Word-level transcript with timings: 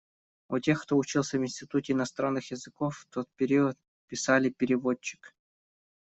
У 0.49 0.57
тех, 0.59 0.81
кто 0.81 0.97
учился 0.97 1.37
в 1.37 1.43
Институте 1.43 1.93
иностранных 1.93 2.49
языков 2.49 2.97
в 2.97 3.05
тот 3.13 3.29
период 3.37 3.77
писали 4.07 4.49
«переводчик». 4.49 5.35